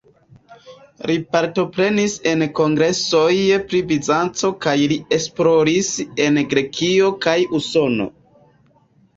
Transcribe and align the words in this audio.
Li 1.09 1.17
partoprenis 1.35 2.15
en 2.31 2.45
kongresoj 2.59 3.35
pri 3.67 3.83
Bizanco 3.91 4.51
kaj 4.67 4.75
li 4.93 4.99
esploris 5.19 5.93
en 6.29 6.43
Grekio 6.55 7.13
kaj 7.27 7.37
Usono. 7.61 8.11